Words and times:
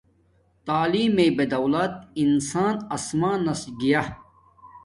تعیلم 0.67 1.13
مݵݵ 1.15 1.29
بدولت 1.37 1.93
انسان 2.23 2.75
اسمان 2.95 3.37
نس 3.45 3.61
گیا 3.79 4.01